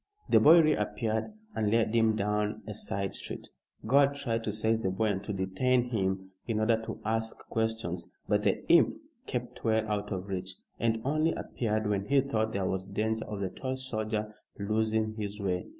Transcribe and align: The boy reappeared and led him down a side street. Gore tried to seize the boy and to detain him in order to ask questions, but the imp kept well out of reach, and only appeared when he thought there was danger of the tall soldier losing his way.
The 0.29 0.39
boy 0.39 0.61
reappeared 0.63 1.25
and 1.53 1.69
led 1.69 1.93
him 1.93 2.15
down 2.15 2.63
a 2.65 2.73
side 2.73 3.13
street. 3.13 3.47
Gore 3.85 4.07
tried 4.07 4.43
to 4.45 4.51
seize 4.51 4.79
the 4.79 4.89
boy 4.89 5.09
and 5.09 5.23
to 5.25 5.31
detain 5.31 5.91
him 5.91 6.31
in 6.47 6.59
order 6.59 6.81
to 6.81 6.99
ask 7.05 7.37
questions, 7.49 8.11
but 8.27 8.41
the 8.41 8.67
imp 8.67 8.95
kept 9.27 9.63
well 9.63 9.87
out 9.87 10.11
of 10.11 10.27
reach, 10.27 10.55
and 10.79 11.03
only 11.05 11.33
appeared 11.33 11.85
when 11.87 12.05
he 12.05 12.19
thought 12.19 12.51
there 12.51 12.65
was 12.65 12.85
danger 12.85 13.25
of 13.25 13.41
the 13.41 13.49
tall 13.49 13.77
soldier 13.77 14.33
losing 14.57 15.13
his 15.17 15.39
way. 15.39 15.67